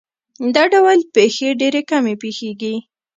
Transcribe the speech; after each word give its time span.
دا 0.55 0.63
ډول 0.73 0.97
پېښې 1.15 1.47
ډېرې 1.61 1.81
کمې 1.89 2.15
پېښېږي. 2.21 2.75